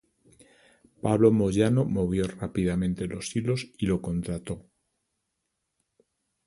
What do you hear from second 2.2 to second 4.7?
rápidamente los hilos y lo contrató.